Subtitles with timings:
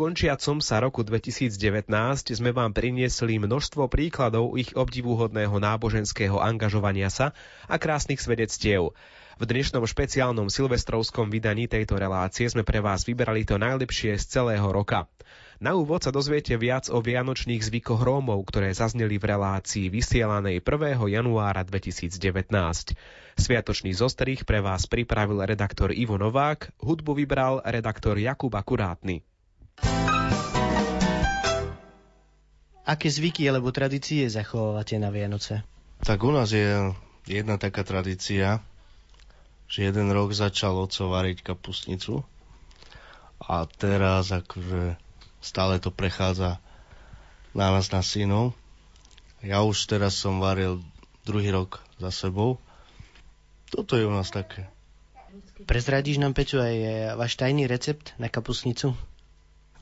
[0.00, 1.60] končiacom sa roku 2019
[2.32, 7.36] sme vám priniesli množstvo príkladov ich obdivuhodného náboženského angažovania sa
[7.68, 8.96] a krásnych svedectiev.
[9.36, 14.64] V dnešnom špeciálnom silvestrovskom vydaní tejto relácie sme pre vás vyberali to najlepšie z celého
[14.72, 15.04] roka.
[15.60, 20.96] Na úvod sa dozviete viac o vianočných zvykoch Rómov, ktoré zazneli v relácii vysielanej 1.
[21.12, 22.16] januára 2019.
[23.36, 29.28] Sviatočný zostrých pre vás pripravil redaktor Ivo Novák, hudbu vybral redaktor Jakub Akurátny.
[32.90, 35.62] Aké zvyky alebo tradície zachovávate na Vianoce?
[36.02, 36.90] Tak u nás je
[37.30, 38.58] jedna taká tradícia,
[39.70, 42.26] že jeden rok začal oco variť kapustnicu
[43.38, 44.98] a teraz akože
[45.38, 46.58] stále to prechádza
[47.54, 48.58] na nás na synov.
[49.38, 50.82] Ja už teraz som varil
[51.22, 52.58] druhý rok za sebou.
[53.70, 54.66] Toto je u nás také.
[55.62, 58.98] Prezradíš nám, Peťo, aj váš tajný recept na kapustnicu?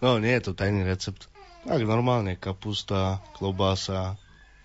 [0.04, 1.32] No, nie je to tajný recept.
[1.66, 4.14] Tak normálne kapusta, klobása,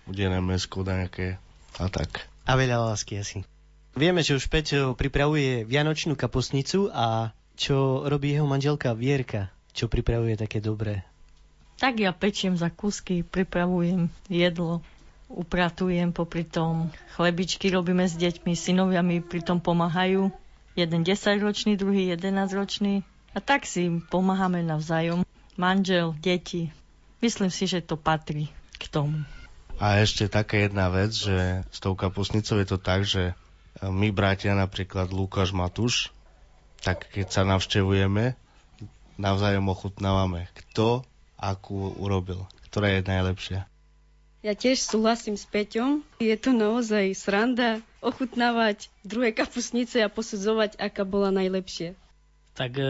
[0.06, 1.42] udené mesko nejaké
[1.80, 2.30] a tak.
[2.44, 3.42] A veľa lásky asi.
[3.94, 10.34] Vieme, že už Peťo pripravuje vianočnú kapusnicu a čo robí jeho manželka Vierka, čo pripravuje
[10.34, 11.06] také dobré.
[11.78, 14.82] Tak ja pečiem za kúsky, pripravujem jedlo,
[15.30, 20.30] upratujem popri tom, chlebičky robíme s deťmi, synovia mi pri tom pomáhajú.
[20.74, 23.06] Jeden 10-ročný, druhý 11-ročný.
[23.34, 25.22] A tak si pomáhame navzájom.
[25.54, 26.74] Manžel, deti.
[27.22, 29.22] Myslím si, že to patrí k tomu.
[29.82, 33.34] A ešte taká jedna vec, že s tou kapusnicou je to tak, že
[33.82, 36.14] my bratia, napríklad Lukáš Matúš,
[36.78, 38.38] tak keď sa navštevujeme,
[39.18, 41.02] navzájom ochutnávame, kto
[41.34, 43.60] akú urobil, ktorá je najlepšia.
[44.44, 46.04] Ja tiež súhlasím s Peťom.
[46.20, 51.96] Je to naozaj sranda ochutnávať druhé kapusnice a posudzovať, aká bola najlepšia.
[52.52, 52.84] Tak e,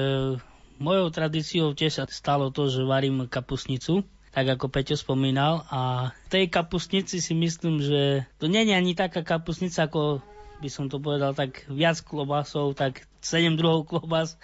[0.83, 4.03] mojou tradíciou tiež sa stalo to, že varím kapusnicu,
[4.35, 5.63] tak ako Peťo spomínal.
[5.71, 10.19] A v tej kapusnici si myslím, že to nie je ani taká kapusnica, ako
[10.59, 14.35] by som to povedal, tak viac klobásov, tak 7 druhov klobás.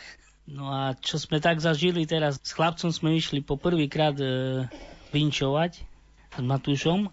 [0.46, 4.66] No a čo sme tak zažili teraz, s chlapcom sme išli po prvýkrát e,
[5.10, 5.72] vinčovať
[6.30, 7.10] s Matúšom.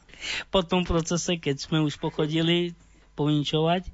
[0.53, 2.77] Po tom procese, keď sme už pochodili
[3.17, 3.89] povinčovať,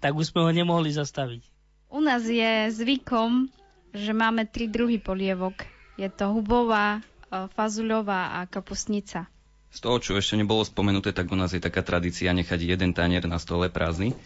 [0.00, 1.44] tak už sme ho nemohli zastaviť.
[1.92, 3.48] U nás je zvykom,
[3.96, 5.64] že máme tri druhy polievok.
[5.96, 7.00] Je to hubová,
[7.30, 9.26] fazuľová a kapustnica.
[9.74, 13.26] Z toho, čo ešte nebolo spomenuté, tak u nás je taká tradícia nechať jeden tanier
[13.28, 14.16] na stole prázdny.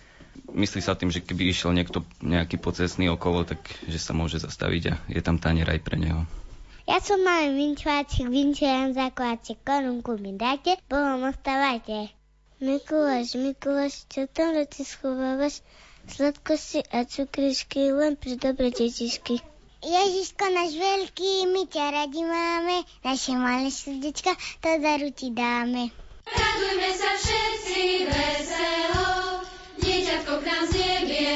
[0.54, 3.58] Myslí sa tým, že keby išiel niekto nejaký pocesný okolo, tak
[3.90, 6.22] že sa môže zastaviť a je tam tanier aj pre neho.
[6.86, 12.10] Ja som mal vinčovačik, vinčujem zakovačik, korunku mi dáte, bohom ostávajte.
[12.60, 15.64] Mikuláš, Mikuláš, čo tam roci schovávaš?
[16.10, 19.38] Sladkosti a cukrišky len pre dobre detičky.
[19.80, 25.88] Ježiško náš veľký, my ťa radi máme, naše malé srdečka, to daru ti dáme.
[26.28, 27.80] Radujme sa všetci
[28.12, 29.08] veselo,
[29.80, 31.32] dieťatko k nám z nebie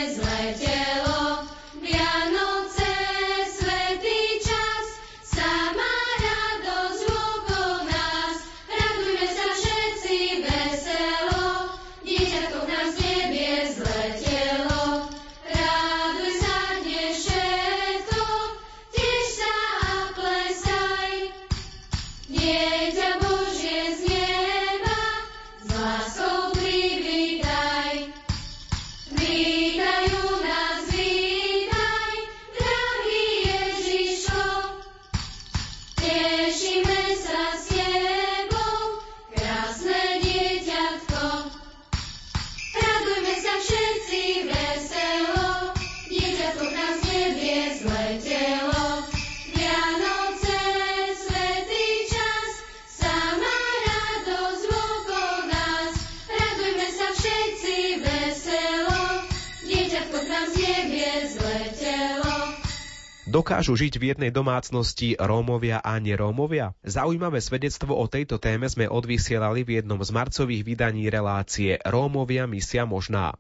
[63.35, 66.71] Dokážu žiť v jednej domácnosti Rómovia a nerómovia?
[66.87, 72.87] Zaujímavé svedectvo o tejto téme sme odvysielali v jednom z marcových vydaní relácie Rómovia misia
[72.87, 73.35] možná.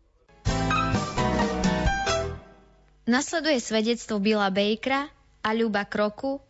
[3.06, 5.06] Nasleduje svedectvo Billa Bakera
[5.46, 6.42] a Ľuba Kroku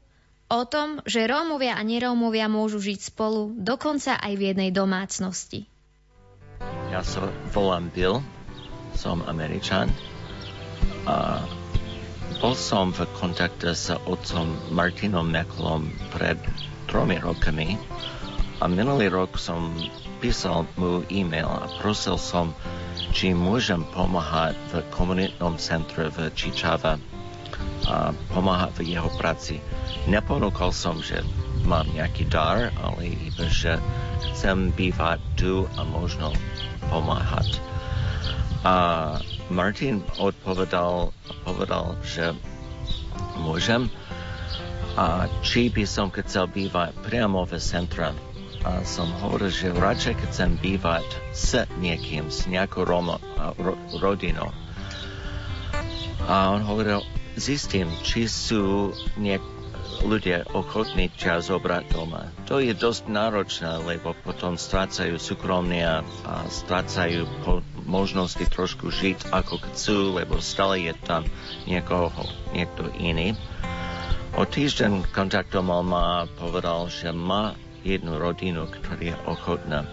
[0.49, 5.69] o tom, že Rómovia a nerómovia môžu žiť spolu, dokonca aj v jednej domácnosti.
[6.89, 8.25] Ja sa volám Bill,
[8.97, 9.93] som Američan.
[11.05, 11.45] A
[12.45, 16.37] bol som v kontakte s otcom Martinom Meklom pred
[16.85, 17.81] tromi rokami
[18.61, 19.73] a minulý rok som
[20.21, 22.53] písal mu e-mail a prosil som,
[23.17, 27.01] či môžem pomáhať v komunitnom centre v Čičava
[27.89, 29.65] a pomáhať v jeho práci.
[30.05, 31.25] Neponúkol som, že
[31.65, 33.81] mám nejaký dar, ale iba, že
[34.37, 36.29] chcem bývať tu a možno
[36.93, 37.57] pomáhať.
[38.69, 38.77] A
[39.53, 41.13] Martin odpovedal,
[41.45, 42.33] povedal, že
[43.41, 43.93] môžem
[44.95, 48.15] a či by som chcel bývať priamo v centre.
[48.65, 51.05] A som hovoril, že radšej chcem bývať
[51.37, 53.21] s niekým, s nejakou romo,
[53.61, 54.49] ro, rodinou.
[56.25, 57.05] A on hovoril,
[57.37, 59.45] zistím, či sú niek-
[60.05, 62.29] ľudia ochotní ťa zobrať doma.
[62.49, 69.61] To je dosť náročné, lebo potom strácajú súkromia a strácajú po možnosti trošku žiť ako
[69.71, 71.25] chcú, lebo stále je tam
[71.69, 72.11] niekoho,
[72.53, 73.37] niekto iný.
[74.35, 77.55] O týždeň kontaktoval ma a povedal, že má
[77.87, 79.87] jednu rodinu, ktorá je ochotná.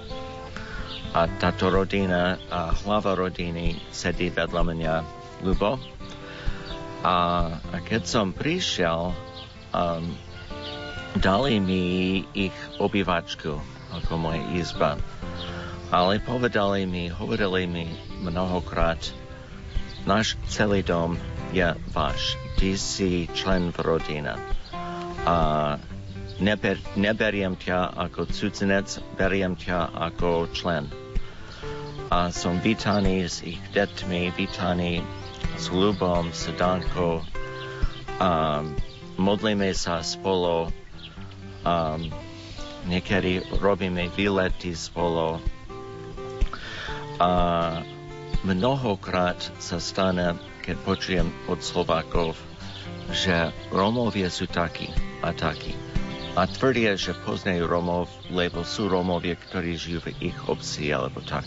[1.11, 4.93] A táto rodina a hlava rodiny sedí vedľa mňa,
[5.43, 5.77] Lubo.
[7.03, 7.15] A,
[7.51, 9.11] a keď som prišiel,
[9.75, 10.03] um,
[11.19, 11.83] dali mi
[12.31, 13.59] ich obývačku
[13.91, 14.95] ako moja izba.
[15.91, 17.85] Ale povedali mi, hovorili mi
[18.23, 19.11] mnohokrát,
[20.07, 21.19] náš celý dom
[21.51, 22.39] je váš.
[22.55, 24.39] Ty si člen v rodina.
[25.27, 25.75] A
[26.39, 30.87] neber, neberiem ťa ako cudzinec, beriem ťa ako člen.
[32.07, 35.03] A som vítaný s ich deťmi, vítaný
[35.59, 37.19] s Lubom, s Dankou.
[38.19, 38.63] A
[39.19, 40.71] modlíme sa spolu,
[41.67, 42.01] um,
[42.87, 45.39] niekedy robíme výlety spolu.
[47.21, 47.29] A
[48.41, 50.33] mnohokrát sa stane,
[50.65, 52.33] keď počujem od Slovákov,
[53.13, 54.89] že Romovia sú takí
[55.21, 55.77] a takí.
[56.33, 61.45] A tvrdia, že poznajú Romov, lebo sú Romovia, ktorí žijú v ich obci alebo tak.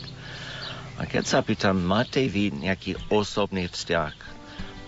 [0.94, 4.14] A keď sa pýtam, máte vy nejaký osobný vzťah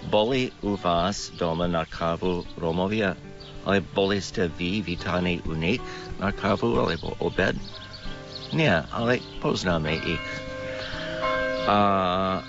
[0.06, 3.18] boli u vás doma na kávu Romovia?
[3.66, 5.82] Ale boli ste vy vítaní u nich
[6.22, 7.58] na kávu alebo obed?
[8.54, 10.45] Nie, ale poznáme ich.
[11.66, 11.80] A,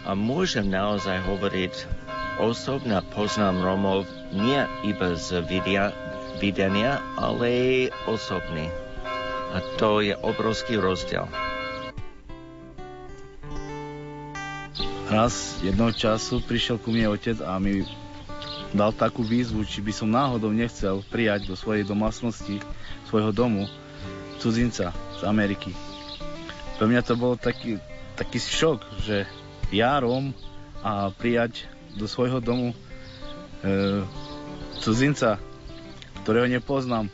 [0.06, 1.74] a môžem naozaj hovoriť,
[2.38, 5.90] osobne poznám Romov nie iba z vidia,
[6.38, 8.70] videnia, ale osobný.
[9.58, 11.26] A to je obrovský rozdiel.
[15.08, 17.88] raz jednoho času prišiel ku mne otec a mi
[18.76, 22.60] dal takú výzvu, či by som náhodou nechcel prijať do svojej domácnosti,
[23.08, 23.72] svojho domu,
[24.44, 25.72] cudzinca z Ameriky.
[26.76, 27.80] Pre mňa to bol taký,
[28.18, 29.30] taký šok, že
[29.70, 30.34] ja Róm
[30.82, 32.76] a prijať do svojho domu e,
[34.82, 35.38] cudzinca,
[36.26, 37.14] ktorého nepoznám.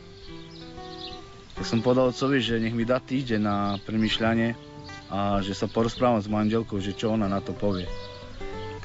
[1.53, 4.55] Tak som povedal otcovi, že nech mi dá týždeň na premyšľanie
[5.13, 7.85] a že sa porozprávam s manželkou, že čo ona na to povie.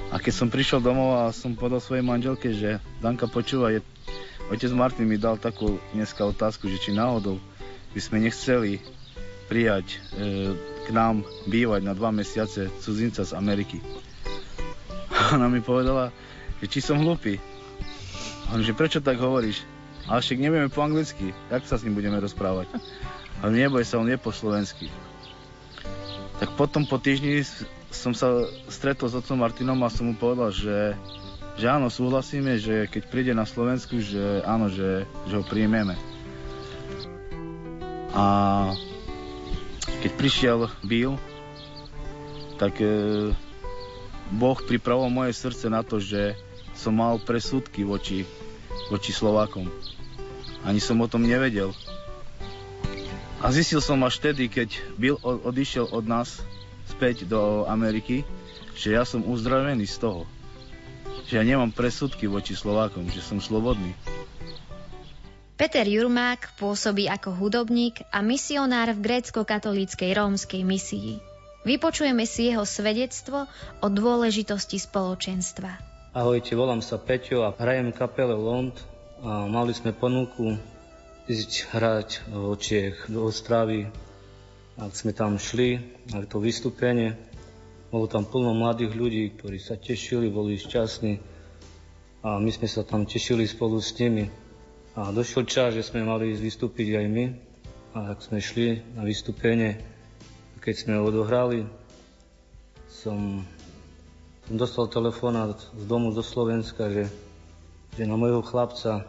[0.09, 3.81] A keď som prišiel domov a som povedal svojej manželke, že Danka počúva, je,
[4.53, 7.41] otec Martin mi dal takú dneska otázku, že či náhodou
[7.93, 8.81] by sme nechceli
[9.49, 9.99] prijať e,
[10.89, 13.85] k nám bývať na dva mesiace cudzinca z Ameriky.
[15.37, 16.09] Ona mi povedala,
[16.65, 17.37] že či som hlupý.
[18.49, 19.69] A že prečo tak hovoríš?
[20.09, 22.73] Ale však nevieme po anglicky, jak sa s ním budeme rozprávať?
[23.45, 24.89] Ale neboj sa, on je po slovensky.
[26.41, 27.45] Tak potom po týždni
[27.93, 30.97] som sa stretol s otcom Martinom a som mu povedal, že,
[31.61, 36.01] že áno, súhlasíme, že keď príde na Slovensku, že áno, že, že ho príjmeme.
[38.17, 38.25] A
[39.99, 41.19] keď prišiel Bill,
[42.59, 42.87] tak e,
[44.35, 46.39] Boh pripravil moje srdce na to, že
[46.75, 48.23] som mal presudky voči,
[48.91, 49.67] voči Slovákom.
[50.63, 51.75] Ani som o tom nevedel.
[53.39, 56.43] A zistil som až vtedy, keď Bill odišiel od nás
[56.91, 58.27] späť do Ameriky,
[58.75, 60.23] že ja som uzdravený z toho.
[61.31, 63.95] Že ja nemám presudky voči Slovákom, že som slobodný.
[65.59, 71.19] Peter Jurmák pôsobí ako hudobník a misionár v grécko-katolíckej rómskej misii.
[71.67, 73.51] Vypočujeme si jeho svedectvo
[73.83, 75.83] o dôležitosti spoločenstva.
[76.15, 78.79] Ahojte, volám sa Peťo a hrajem kapele Lond
[79.19, 80.55] a mali sme ponuku
[81.27, 83.91] ísť hrať do Čiech, do Ostravy.
[84.79, 85.83] Ak sme tam šli,
[86.15, 87.19] na to vystúpenie,
[87.91, 91.19] bolo tam plno mladých ľudí, ktorí sa tešili, boli šťastní
[92.23, 94.48] a my sme sa tam tešili spolu s nimi.
[94.97, 97.25] A došiel čas, že sme mali ísť vystúpiť aj my
[97.93, 99.81] a ak sme šli na vystúpenie,
[100.61, 101.65] keď sme odohrali,
[102.89, 103.45] som,
[104.49, 107.05] som dostal telefonát z domu zo Slovenska, že,
[107.97, 109.07] že na mojho chlapca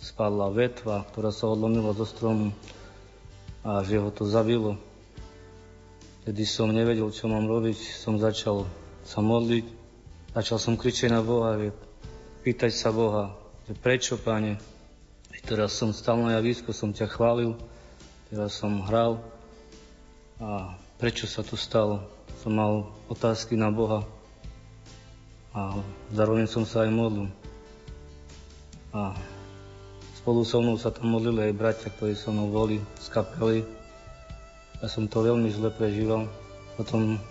[0.00, 2.52] spadla vetva, ktorá sa odlomila zo stromu
[3.64, 4.78] a že ho to zabilo.
[6.22, 8.66] Vtedy som nevedel, čo mám robiť, som začal
[9.06, 9.66] sa modliť,
[10.34, 11.70] začal som kričať na Boha, že,
[12.42, 13.30] spýtať sa Boha,
[13.66, 14.58] že prečo, Pane,
[15.46, 17.54] teraz som stal na javisku, som ťa chválil,
[18.26, 19.22] teraz som hral
[20.42, 22.02] a prečo sa to stalo?
[22.42, 24.02] Som mal otázky na Boha
[25.54, 25.78] a
[26.10, 27.30] zároveň som sa aj modlil.
[28.90, 29.14] A
[30.18, 33.62] spolu so mnou sa tam modlili aj bratia, ktorí so mnou boli z kapely.
[34.82, 36.28] Ja som to veľmi zle prežíval.
[36.74, 37.22] Potom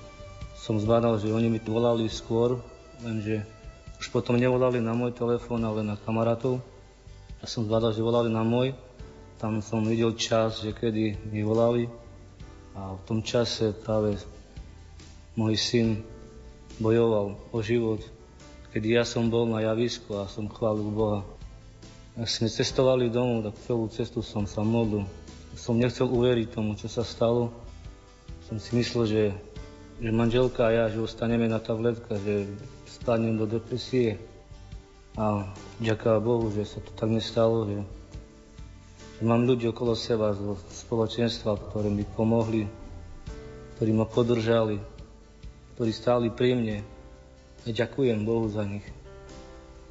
[0.57, 2.57] som zbadal, že oni mi volali skôr,
[3.05, 3.45] lenže
[4.01, 6.63] už potom nevolali na môj telefón, ale na kamarátov.
[7.41, 8.75] Ja som zbadal, že volali na môj.
[9.35, 11.91] Tam som videl čas, že kedy mi volali.
[12.75, 14.19] A v tom čase práve
[15.35, 15.87] môj syn
[16.79, 18.03] bojoval o život,
[18.75, 21.23] kedy ja som bol na javisku a som chválil Boha.
[22.15, 25.03] Ak sme cestovali domov, tak celú cestu som sa modlil.
[25.55, 27.51] Som nechcel uveriť tomu, čo sa stalo.
[28.47, 29.23] Som si myslel, že,
[29.99, 32.47] že manželka a ja, že ostaneme na tabletka, že
[32.87, 34.19] spadnem do depresie.
[35.15, 35.47] A
[35.79, 37.79] ďaká Bohu, že sa to tak nestalo, že,
[39.19, 42.67] že mám ľudí okolo seba zo spoločenstva, ktoré mi pomohli,
[43.79, 44.75] ktorí ma podržali,
[45.75, 46.77] ktorí stáli pri mne.
[47.63, 48.83] A ďakujem Bohu za nich.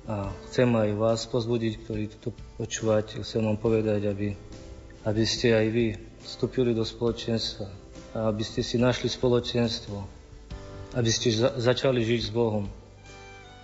[0.04, 4.36] A chcem aj vás pozbudiť, ktorí toto počúvate, chcem vám povedať, aby,
[5.08, 7.64] aby ste aj vy vstúpili do spoločenstva
[8.12, 9.96] a aby ste si našli spoločenstvo,
[10.92, 12.68] aby ste za- začali žiť s Bohom,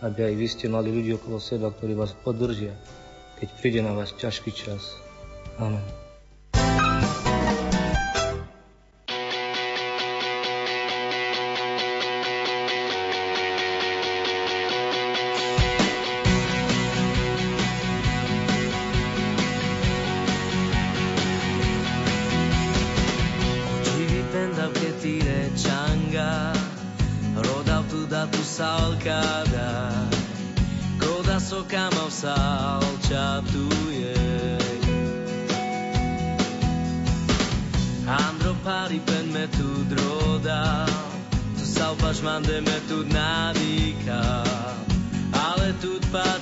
[0.00, 2.72] aby aj vy ste mali ľudí okolo seba, ktorí vás podržia,
[3.40, 4.96] keď príde na vás ťažký čas.
[5.60, 5.99] Amen.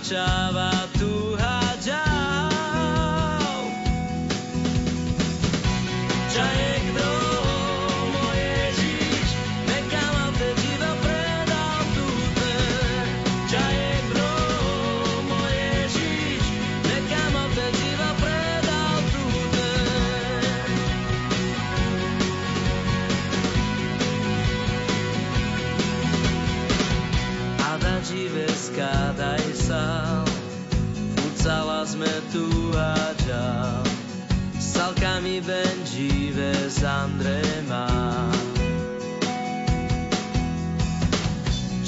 [0.08, 0.87] počáva
[31.48, 32.44] Sala sme tu
[32.76, 33.80] a ďal.
[34.60, 37.88] S salkami Benjive z Andrema.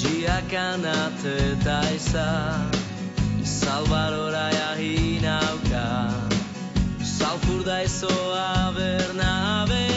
[0.01, 2.57] Giacanate dai sa.
[3.45, 5.45] Salvador Ayahina
[7.05, 9.90] Salfur dai so Avernave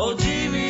[0.00, 0.67] Oh, Jimmy.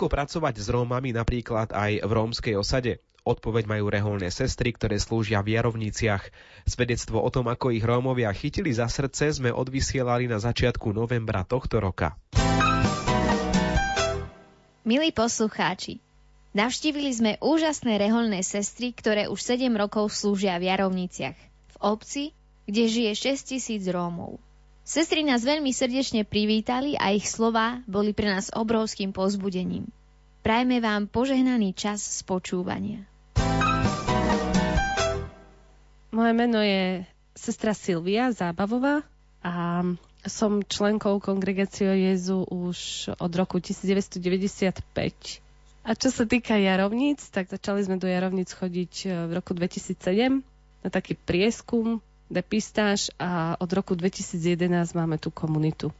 [0.00, 3.04] Ako pracovať s Rómami napríklad aj v rómskej osade?
[3.20, 6.24] Odpoveď majú reholné sestry, ktoré slúžia v Jarovniciach.
[6.64, 11.84] Svedectvo o tom, ako ich Rómovia chytili za srdce, sme odvysielali na začiatku novembra tohto
[11.84, 12.16] roka.
[14.88, 16.00] Milí poslucháči,
[16.56, 22.32] navštívili sme úžasné reholné sestry, ktoré už 7 rokov slúžia v Jarovniciach, v obci,
[22.64, 24.40] kde žije 6 tisíc Rómov.
[24.80, 29.86] Sestry nás veľmi srdečne privítali a ich slova boli pre nás obrovským pozbudením.
[30.40, 33.04] Prajme vám požehnaný čas spočúvania.
[36.10, 37.06] Moje meno je
[37.38, 39.06] sestra Silvia Zábavová
[39.44, 39.84] a
[40.26, 44.82] som členkou kongregácie Jezu už od roku 1995.
[45.80, 48.92] A čo sa týka jarovníc, tak začali sme do jarovníc chodiť
[49.28, 50.44] v roku 2007
[50.84, 55.90] na taký prieskum, depistáž a od roku 2011 máme tú komunitu.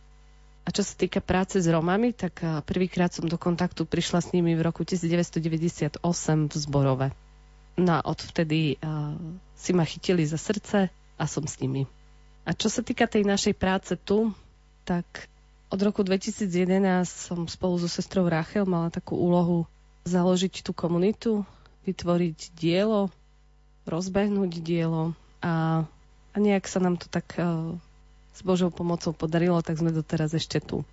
[0.62, 4.54] A čo sa týka práce s Romami, tak prvýkrát som do kontaktu prišla s nimi
[4.54, 5.98] v roku 1998
[6.46, 7.08] v Zborove.
[7.80, 9.16] No a odvtedy uh,
[9.56, 11.90] si ma chytili za srdce a som s nimi.
[12.46, 14.30] A čo sa týka tej našej práce tu,
[14.86, 15.28] tak
[15.70, 16.46] od roku 2011
[17.06, 19.70] som spolu so sestrou Rachel mala takú úlohu
[20.02, 21.46] založiť tú komunitu,
[21.86, 23.12] vytvoriť dielo,
[23.86, 25.84] rozbehnúť dielo a,
[26.30, 27.74] a nejak sa nám to tak uh,
[28.34, 30.86] s Božou pomocou podarilo, tak sme doteraz ešte tu.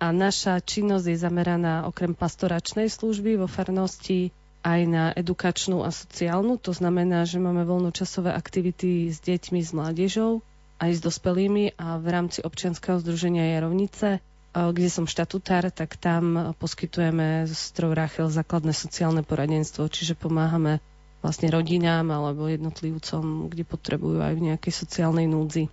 [0.00, 4.32] A naša činnosť je zameraná okrem pastoračnej služby vo farnosti
[4.64, 6.56] aj na edukačnú a sociálnu.
[6.64, 10.40] To znamená, že máme voľnočasové aktivity s deťmi, s mládežou,
[10.80, 17.44] aj s dospelými a v rámci občianskeho združenia Jarovnice, kde som štatutár, tak tam poskytujeme
[17.52, 20.80] Strov Rachel základné sociálne poradenstvo, čiže pomáhame
[21.20, 25.68] vlastne rodinám alebo jednotlivcom, kde potrebujú aj v nejakej sociálnej núdzi.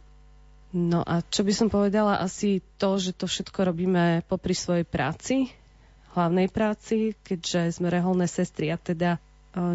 [0.75, 5.55] No a čo by som povedala, asi to, že to všetko robíme popri svojej práci,
[6.11, 9.19] hlavnej práci, keďže sme reholné sestry a teda e,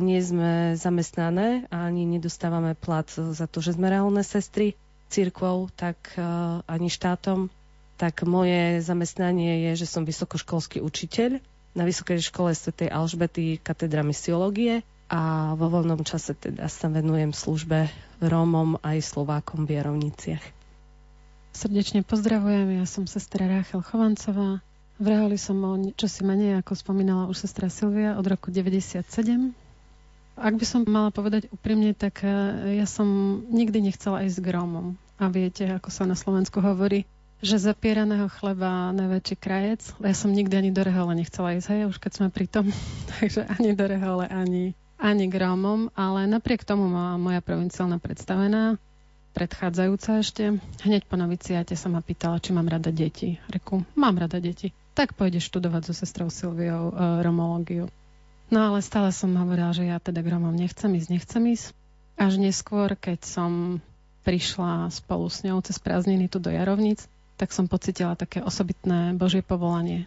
[0.04, 4.76] nie sme zamestnané a ani nedostávame plat za to, že sme reholné sestry
[5.08, 6.20] církvou, tak e,
[6.68, 7.48] ani štátom,
[7.96, 11.40] tak moje zamestnanie je, že som vysokoškolský učiteľ
[11.72, 12.74] na Vysokej škole Sv.
[12.92, 17.92] Alžbety katedra misiológie a vo voľnom čase teda sa venujem službe
[18.24, 20.44] Rómom aj Slovákom v Jarovniciach.
[21.52, 24.64] Srdečne pozdravujem, ja som sestra Ráchel Chovancová,
[25.02, 29.02] v Reholi som o čo menej, ako spomínala už sestra Silvia, od roku 97.
[30.38, 32.30] Ak by som mala povedať úprimne, tak e,
[32.78, 34.94] ja som nikdy nechcela ísť s grómom.
[35.18, 37.04] A viete, ako sa na Slovensku hovorí,
[37.42, 39.80] že zapieraného chleba najväčší krajec.
[39.98, 42.70] Ja som nikdy ani do Rehole nechcela ísť, hej, už keď sme pri tom.
[43.18, 45.90] Takže ani do Rehole, ani, ani grómom.
[45.98, 48.78] Ale napriek tomu ma moja provinciálna predstavená
[49.32, 53.40] predchádzajúca ešte, hneď po noviciate sa ma pýtala, či mám rada deti.
[53.48, 57.88] Reku, mám rada deti tak pôjdeš študovať so sestrou Silviou e, romológiu.
[58.52, 61.72] No ale stále som hovorila, že ja teda k Romom nechcem ísť, nechcem ísť.
[62.20, 63.80] Až neskôr, keď som
[64.28, 67.08] prišla spolu s ňou cez prázdniny tu do Jarovnic,
[67.40, 70.04] tak som pocitila také osobitné Božie povolanie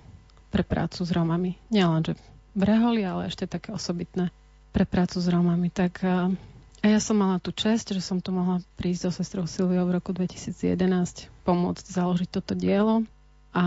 [0.53, 1.58] pre prácu s Romami.
[1.73, 2.13] Nielen, že
[2.53, 4.29] v Reholi, ale ešte také osobitné
[4.75, 5.71] pre prácu s Romami.
[5.71, 6.35] Tak e,
[6.83, 9.95] a ja som mala tú čest, že som tu mohla prísť so sestrou Silviou v
[9.95, 13.07] roku 2011 pomôcť založiť toto dielo.
[13.55, 13.63] A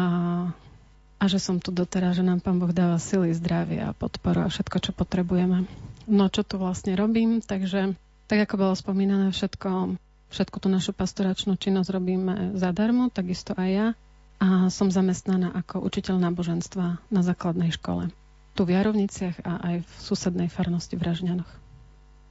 [1.19, 4.53] a že som tu doteraz, že nám Pán Boh dáva sily, zdravie a podporu a
[4.53, 5.67] všetko, čo potrebujeme.
[6.07, 7.99] No čo tu vlastne robím, takže
[8.31, 9.99] tak ako bolo spomínané, všetko,
[10.31, 13.89] všetku tú našu pastoračnú činnosť robíme zadarmo, takisto aj ja.
[14.39, 18.15] A som zamestnaná ako učiteľ náboženstva na základnej škole.
[18.59, 21.53] Tu v Jarovniciach a aj v susednej farnosti v Ražňanoch.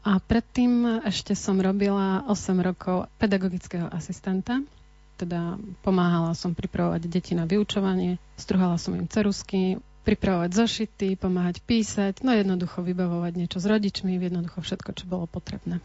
[0.04, 4.60] A predtým ešte som robila 8 rokov pedagogického asistenta
[5.18, 12.22] teda pomáhala som pripravovať deti na vyučovanie, struhala som im cerusky, pripravovať zošity, pomáhať písať,
[12.24, 15.82] no jednoducho vybavovať niečo s rodičmi, jednoducho všetko, čo bolo potrebné.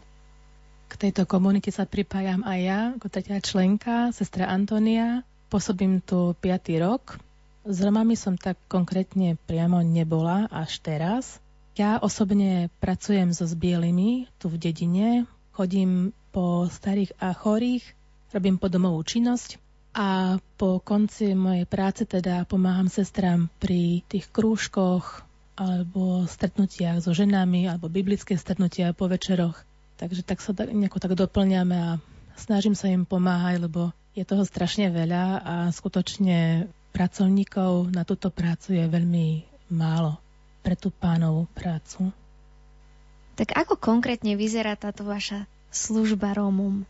[0.87, 5.25] K tejto komunite sa pripájam aj ja, ako tretia členka, sestra Antonia.
[5.49, 6.85] Pôsobím tu 5.
[6.85, 7.17] rok.
[7.63, 11.39] S Romami som tak konkrétne priamo nebola až teraz.
[11.79, 15.23] Ja osobne pracujem so zbielými tu v dedine.
[15.55, 17.87] Chodím po starých a chorých,
[18.35, 19.63] robím podomovú činnosť
[19.95, 25.23] a po konci mojej práce teda pomáham sestrám pri tých krúžkoch
[25.55, 29.55] alebo stretnutiach so ženami alebo biblické stretnutia po večeroch.
[30.01, 32.01] Takže tak sa tak, nejako tak doplňame a
[32.35, 38.77] snažím sa im pomáhať, lebo je toho strašne veľa a skutočne pracovníkov na túto prácu
[38.77, 40.21] je veľmi málo
[40.61, 42.13] pre tú pánovú prácu.
[43.33, 46.85] Tak ako konkrétne vyzerá táto vaša služba Rómom?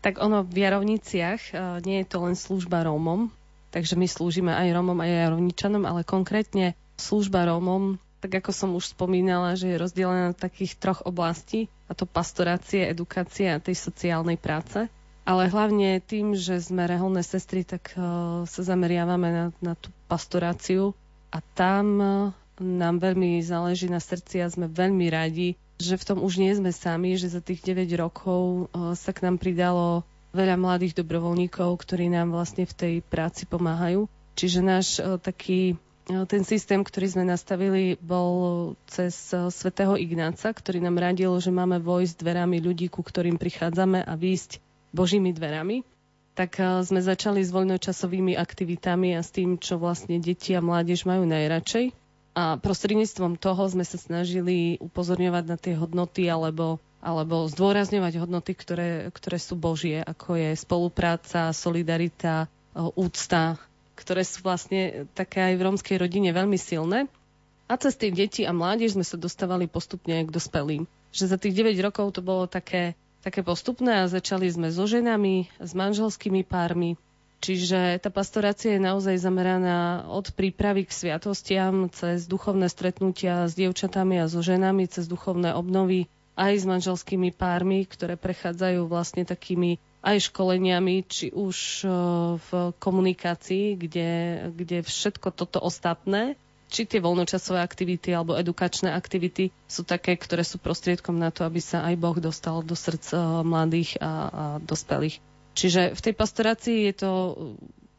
[0.00, 3.28] Tak ono v Jarovniciach uh, nie je to len služba Rómom,
[3.74, 8.94] takže my slúžime aj Rómom, aj Jarovničanom, ale konkrétne služba Rómom, tak ako som už
[8.94, 14.38] spomínala, že je rozdelená na takých troch oblastí, a to pastorácie, edukácie a tej sociálnej
[14.38, 14.86] práce.
[15.30, 20.90] Ale hlavne tým, že sme reholné sestry, tak uh, sa zameriavame na, na tú pastoráciu
[21.30, 22.10] a tam uh,
[22.58, 26.74] nám veľmi záleží na srdci a sme veľmi radi, že v tom už nie sme
[26.74, 30.02] sami, že za tých 9 rokov uh, sa k nám pridalo
[30.34, 34.10] veľa mladých dobrovoľníkov, ktorí nám vlastne v tej práci pomáhajú.
[34.34, 35.78] Čiže náš taký
[36.26, 42.18] ten systém, ktorý sme nastavili, bol cez svätého Ignáca, ktorý nám radil, že máme vojsť
[42.18, 45.82] dverami ľudí, ku ktorým prichádzame a výjsť Božími dverami.
[46.38, 51.26] Tak sme začali s voľnočasovými aktivitami a s tým, čo vlastne deti a mládež majú
[51.26, 51.92] najradšej.
[52.38, 59.10] A prostredníctvom toho sme sa snažili upozorňovať na tie hodnoty alebo, alebo zdôrazňovať hodnoty, ktoré,
[59.10, 62.46] ktoré sú Božie, ako je spolupráca, solidarita,
[62.94, 63.58] úcta,
[63.98, 67.10] ktoré sú vlastne také aj v rómskej rodine veľmi silné.
[67.66, 70.86] A cez tie deti a mládež sme sa dostávali postupne k dospelým.
[71.10, 75.48] Že za tých 9 rokov to bolo také, také postupné a začali sme so ženami,
[75.60, 76.96] s manželskými pármi.
[77.40, 84.20] Čiže tá pastorácia je naozaj zameraná od prípravy k sviatostiam, cez duchovné stretnutia s dievčatami
[84.20, 86.04] a so ženami, cez duchovné obnovy,
[86.36, 91.86] aj s manželskými pármi, ktoré prechádzajú vlastne takými aj školeniami, či už e,
[92.40, 94.10] v komunikácii, kde,
[94.52, 100.62] kde všetko toto ostatné, či tie voľnočasové aktivity alebo edukačné aktivity sú také, ktoré sú
[100.62, 104.10] prostriedkom na to, aby sa aj Boh dostal do srdc e, mladých a, a
[104.62, 105.18] dospelých.
[105.58, 107.10] Čiže v tej pastorácii je to,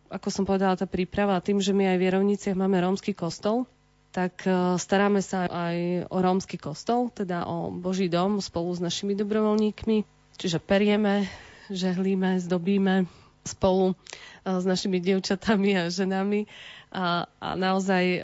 [0.08, 3.68] ako som povedala, tá príprava tým, že my aj v Jerovniciach máme rómsky kostol,
[4.16, 9.20] tak e, staráme sa aj o rómsky kostol, teda o Boží dom spolu s našimi
[9.20, 10.08] dobrovoľníkmi.
[10.40, 11.28] Čiže perieme,
[11.70, 13.06] žehlíme, zdobíme
[13.46, 16.46] spolu eh, s našimi dievčatami a ženami
[16.92, 18.20] a, a naozaj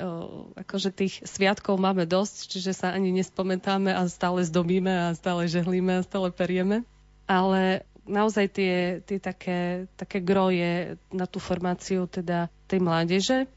[0.60, 6.04] akože tých sviatkov máme dosť, čiže sa ani nespomentáme a stále zdobíme a stále žehlíme
[6.04, 6.84] a stále perieme.
[7.32, 13.48] Ale naozaj tie, tie také, také groje na tú formáciu teda tej mládeže.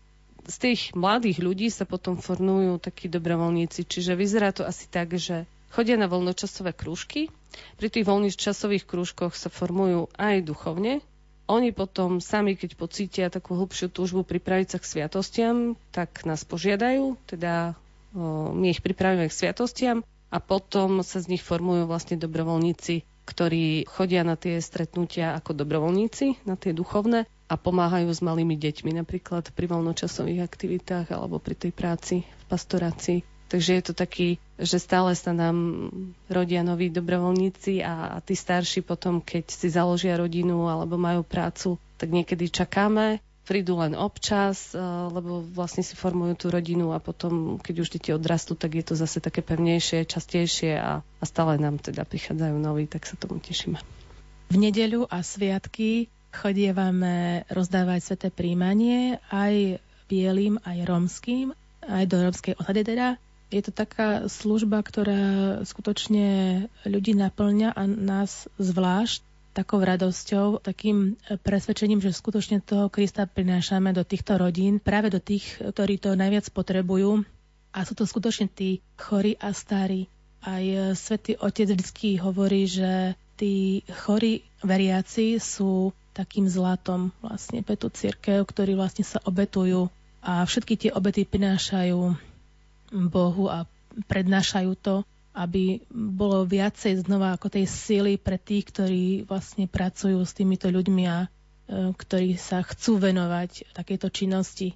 [0.46, 5.46] Z tých mladých ľudí sa potom formujú takí dobrovoľníci, čiže vyzerá to asi tak, že
[5.70, 7.30] chodia na voľnočasové krúžky,
[7.78, 11.02] pri tých voľných časových krúžkoch sa formujú aj duchovne.
[11.50, 17.18] Oni potom sami, keď pocítia takú hlbšiu túžbu pripraviť sa k sviatostiam, tak nás požiadajú,
[17.26, 17.74] teda
[18.54, 24.22] my ich pripravíme k sviatostiam a potom sa z nich formujú vlastne dobrovoľníci, ktorí chodia
[24.22, 29.66] na tie stretnutia ako dobrovoľníci, na tie duchovné a pomáhajú s malými deťmi, napríklad pri
[29.74, 33.18] voľnočasových aktivitách alebo pri tej práci v pastorácii.
[33.50, 35.90] Takže je to taký, že stále sa nám
[36.30, 41.74] rodia noví dobrovoľníci a, a tí starší potom, keď si založia rodinu alebo majú prácu,
[41.98, 43.18] tak niekedy čakáme,
[43.50, 44.78] prídu len občas, eh,
[45.10, 48.94] lebo vlastne si formujú tú rodinu a potom, keď už deti odrastú, tak je to
[48.94, 53.82] zase také pevnejšie, častejšie a, a stále nám teda prichádzajú noví, tak sa tomu tešíme.
[54.54, 61.50] V nedeľu a sviatky chodievame rozdávať sveté príjmanie aj bielým, aj romským,
[61.82, 63.18] aj do rómskej osady teda.
[63.50, 66.28] Je to taká služba, ktorá skutočne
[66.86, 74.06] ľudí naplňa a nás zvlášť takou radosťou, takým presvedčením, že skutočne toho Krista prinášame do
[74.06, 77.26] týchto rodín, práve do tých, ktorí to najviac potrebujú.
[77.74, 80.06] A sú to skutočne tí chorí a starí.
[80.46, 80.62] Aj
[80.94, 88.46] svätý Otec vždy hovorí, že tí chorí veriaci sú takým zlatom vlastne pre tú církev,
[88.46, 92.29] ktorí vlastne sa obetujú a všetky tie obety prinášajú
[92.90, 93.64] Bohu a
[94.06, 100.34] prednášajú to, aby bolo viacej znova ako tej síly pre tých, ktorí vlastne pracujú s
[100.34, 101.28] týmito ľuďmi a e,
[101.94, 104.74] ktorí sa chcú venovať takejto činnosti.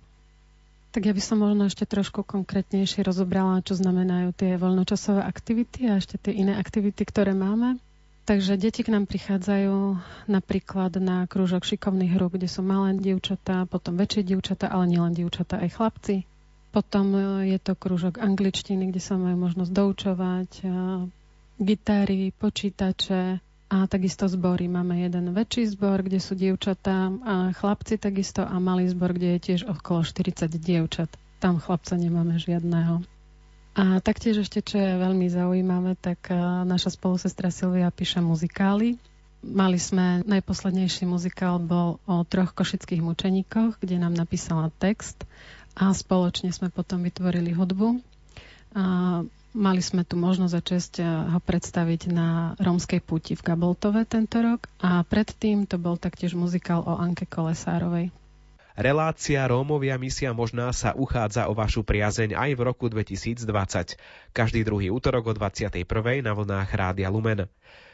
[0.94, 5.98] Tak ja by som možno ešte trošku konkrétnejšie rozobrala, čo znamenajú tie voľnočasové aktivity a
[5.98, 7.82] ešte tie iné aktivity, ktoré máme.
[8.24, 10.00] Takže deti k nám prichádzajú
[10.30, 15.60] napríklad na krúžok šikovných hru, kde sú malé dievčatá, potom väčšie dievčatá, ale nielen dievčatá,
[15.60, 16.24] aj chlapci.
[16.74, 17.22] Potom e,
[17.54, 20.68] je to krúžok angličtiny, kde sa majú možnosť doučovať, e,
[21.62, 23.38] gitary, počítače
[23.70, 24.66] a takisto zbory.
[24.66, 29.40] Máme jeden väčší zbor, kde sú dievčatá a chlapci takisto a malý zbor, kde je
[29.54, 31.14] tiež okolo 40 dievčat.
[31.38, 33.06] Tam chlapca nemáme žiadného.
[33.74, 36.34] A taktiež ešte, čo je veľmi zaujímavé, tak e,
[36.66, 38.98] naša spolusestra Silvia píše muzikály.
[39.46, 45.22] Mali sme, najposlednejší muzikál bol o troch košických mučeníkoch, kde nám napísala text
[45.74, 47.98] a spoločne sme potom vytvorili hudbu.
[48.74, 48.84] A
[49.54, 54.42] mali sme tu možnosť a čest eh, ho predstaviť na Rómskej puti v Gaboltove tento
[54.42, 58.10] rok a predtým to bol taktiež muzikál o Anke Kolesárovej.
[58.74, 63.46] Relácia Rómovia misia možná sa uchádza o vašu priazeň aj v roku 2020.
[64.34, 65.86] Každý druhý útorok o 21.
[66.18, 67.46] na vlnách Rádia Lumen.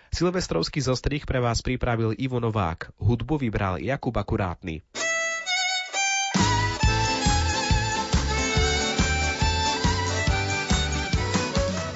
[0.08, 2.96] Silvestrovský zostrih pre vás pripravil Ivo Novák.
[2.96, 4.80] Hudbu vybral Jakub Akurátny.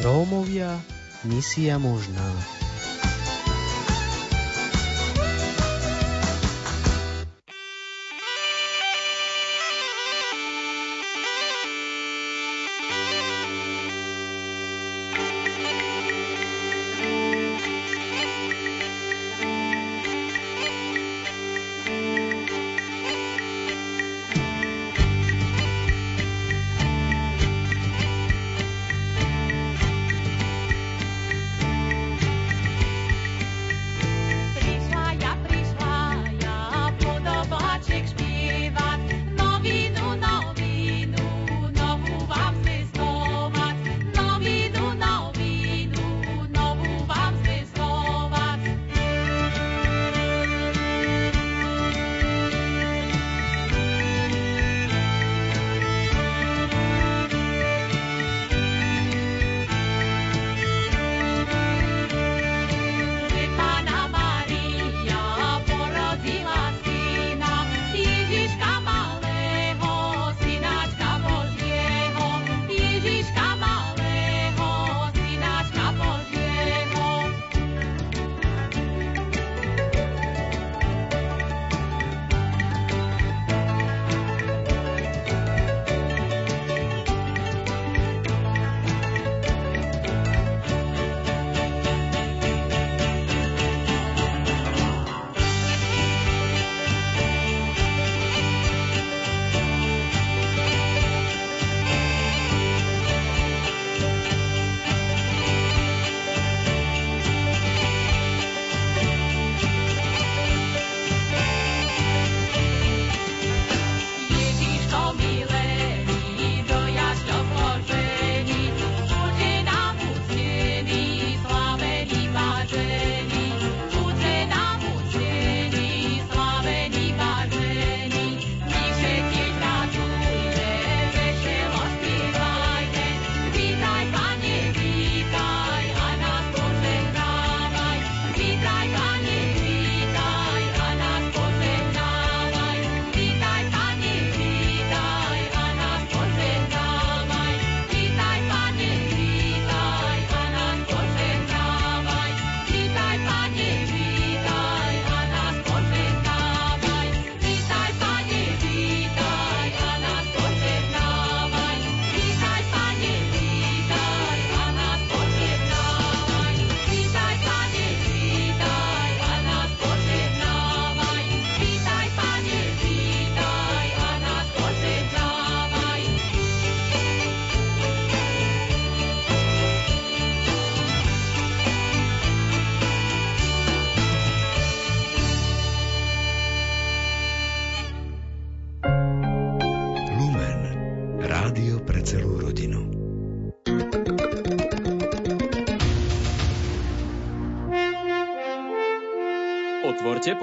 [0.04, 0.84] Rómovia,
[1.24, 2.53] misia možná.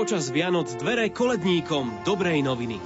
[0.02, 2.82] Počas Vianoc dvere koledníkom dobrej noviny.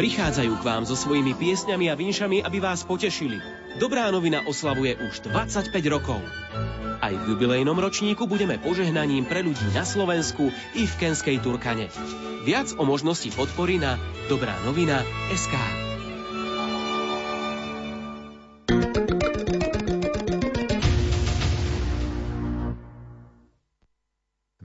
[0.00, 3.44] Prichádzajú k vám so svojimi piesňami a vinšami, aby vás potešili.
[3.76, 6.16] Dobrá novina oslavuje už 25 rokov.
[7.04, 11.92] Aj v jubilejnom ročníku budeme požehnaním pre ľudí na Slovensku i v Kenskej Turkane.
[12.48, 14.00] Viac o možnosti podpory na
[14.32, 15.83] dobrá novina SK.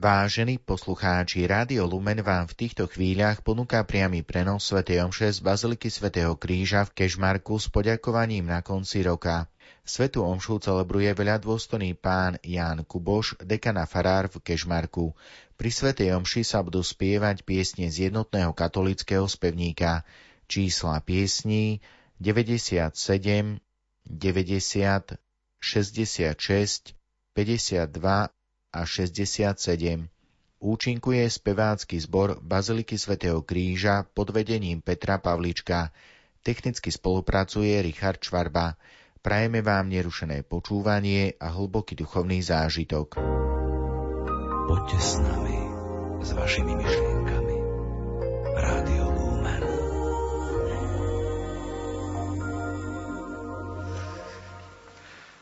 [0.00, 4.80] Vážení poslucháči, Rádio Lumen vám v týchto chvíľach ponúka priamy prenos Sv.
[4.80, 9.44] Omše z Baziliky svätého Kríža v Kežmarku s poďakovaním na konci roka.
[9.84, 15.12] Svetu Omšu celebruje veľa dôstojný pán Ján Kuboš, dekana farár v Kežmarku.
[15.60, 20.08] Pri Svetej Omši sa budú spievať piesne z jednotného katolického spevníka.
[20.48, 21.84] Čísla piesní
[22.16, 22.96] 97,
[24.08, 25.20] 90,
[25.60, 26.96] 66,
[27.36, 28.39] 52
[28.72, 30.08] a 67.
[30.60, 35.88] Účinkuje spevácky zbor Baziliky svätého Kríža pod vedením Petra Pavlička.
[36.44, 38.76] Technicky spolupracuje Richard Čvarba.
[39.20, 43.20] Prajeme vám nerušené počúvanie a hlboký duchovný zážitok.
[44.68, 45.58] Poďte s nami
[46.20, 47.56] s vašimi myšlienkami.
[48.60, 48.99] Rádio